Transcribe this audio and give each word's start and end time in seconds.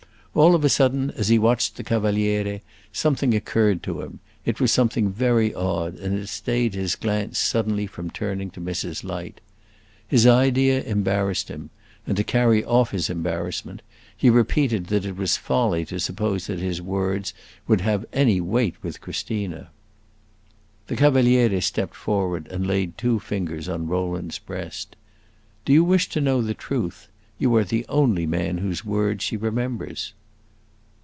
All 0.33 0.55
of 0.55 0.63
a 0.63 0.69
sudden, 0.69 1.11
as 1.17 1.27
he 1.27 1.37
watched 1.37 1.75
the 1.75 1.83
Cavaliere, 1.83 2.61
something 2.93 3.33
occurred 3.33 3.83
to 3.83 4.01
him; 4.01 4.21
it 4.45 4.61
was 4.61 4.71
something 4.71 5.11
very 5.11 5.53
odd, 5.53 5.95
and 5.95 6.17
it 6.17 6.27
stayed 6.29 6.73
his 6.73 6.95
glance 6.95 7.37
suddenly 7.37 7.85
from 7.85 8.05
again 8.05 8.13
turning 8.13 8.49
to 8.51 8.61
Mrs. 8.61 9.03
Light. 9.03 9.41
His 10.07 10.25
idea 10.25 10.83
embarrassed 10.83 11.49
him, 11.49 11.69
and 12.07 12.15
to 12.15 12.23
carry 12.23 12.63
off 12.63 12.91
his 12.91 13.09
embarrassment, 13.09 13.81
he 14.15 14.29
repeated 14.29 14.85
that 14.87 15.03
it 15.05 15.17
was 15.17 15.35
folly 15.35 15.83
to 15.87 15.99
suppose 15.99 16.47
that 16.47 16.59
his 16.59 16.81
words 16.81 17.33
would 17.67 17.81
have 17.81 18.05
any 18.13 18.39
weight 18.39 18.75
with 18.81 19.01
Christina. 19.01 19.69
The 20.87 20.95
Cavaliere 20.95 21.59
stepped 21.59 21.93
forward 21.95 22.47
and 22.47 22.65
laid 22.65 22.97
two 22.97 23.19
fingers 23.19 23.67
on 23.67 23.87
Rowland's 23.87 24.39
breast. 24.39 24.95
"Do 25.65 25.73
you 25.73 25.83
wish 25.83 26.07
to 26.07 26.21
know 26.21 26.41
the 26.41 26.53
truth? 26.53 27.09
You 27.37 27.53
are 27.57 27.65
the 27.65 27.85
only 27.89 28.25
man 28.25 28.59
whose 28.59 28.85
words 28.85 29.25
she 29.25 29.35
remembers." 29.35 30.13